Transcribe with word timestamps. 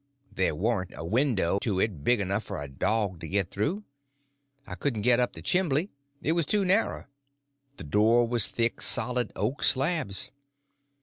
There 0.33 0.55
warn't 0.55 0.93
a 0.95 1.05
window 1.05 1.59
to 1.59 1.79
it 1.79 2.03
big 2.03 2.19
enough 2.21 2.45
for 2.45 2.59
a 2.59 2.67
dog 2.67 3.19
to 3.19 3.27
get 3.27 3.51
through. 3.51 3.83
I 4.65 4.73
couldn't 4.73 5.03
get 5.03 5.19
up 5.19 5.33
the 5.33 5.43
chimbly; 5.43 5.89
it 6.23 6.31
was 6.31 6.47
too 6.47 6.65
narrow. 6.65 7.05
The 7.77 7.83
door 7.83 8.27
was 8.27 8.47
thick, 8.47 8.81
solid 8.81 9.31
oak 9.35 9.61
slabs. 9.61 10.31